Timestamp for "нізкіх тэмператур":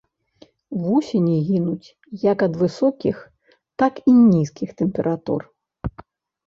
4.33-5.41